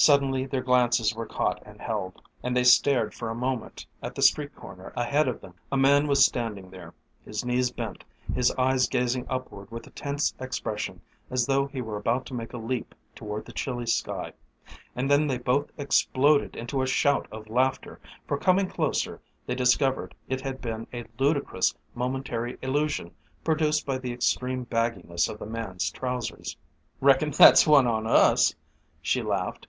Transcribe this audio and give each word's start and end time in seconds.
Suddenly 0.00 0.46
their 0.46 0.62
glances 0.62 1.12
were 1.12 1.26
caught 1.26 1.60
and 1.66 1.80
held, 1.80 2.22
and 2.40 2.56
they 2.56 2.62
stared 2.62 3.12
for 3.12 3.30
a 3.30 3.34
moment 3.34 3.84
at 4.00 4.14
the 4.14 4.22
street 4.22 4.54
corner 4.54 4.92
ahead 4.96 5.26
of 5.26 5.40
them. 5.40 5.54
A 5.72 5.76
man 5.76 6.06
was 6.06 6.24
standing 6.24 6.70
there, 6.70 6.94
his 7.24 7.44
knees 7.44 7.72
bent, 7.72 8.04
his 8.32 8.52
eyes 8.52 8.86
gazing 8.86 9.26
upward 9.28 9.72
with 9.72 9.88
a 9.88 9.90
tense 9.90 10.32
expression 10.38 11.00
as 11.32 11.46
though 11.46 11.66
he 11.66 11.80
were 11.80 11.96
about 11.96 12.26
to 12.26 12.34
make 12.34 12.52
a 12.52 12.58
leap 12.58 12.94
toward 13.16 13.44
the 13.44 13.52
chilly 13.52 13.86
sky. 13.86 14.32
And 14.94 15.10
then 15.10 15.26
they 15.26 15.36
both 15.36 15.72
exploded 15.76 16.54
into 16.54 16.80
a 16.80 16.86
shout 16.86 17.26
of 17.32 17.48
laughter, 17.50 17.98
for 18.24 18.38
coming 18.38 18.68
closer 18.70 19.20
they 19.46 19.56
discovered 19.56 20.14
it 20.28 20.40
had 20.42 20.60
been 20.60 20.86
a 20.94 21.06
ludicrous 21.18 21.74
momentary 21.96 22.56
illusion 22.62 23.10
produced 23.42 23.84
by 23.84 23.98
the 23.98 24.12
extreme 24.12 24.62
bagginess 24.64 25.28
of 25.28 25.40
the 25.40 25.46
man's 25.46 25.90
trousers. 25.90 26.56
"Reckon 27.00 27.32
that's 27.32 27.66
one 27.66 27.88
on 27.88 28.06
us," 28.06 28.54
she 29.02 29.22
laughed. 29.22 29.66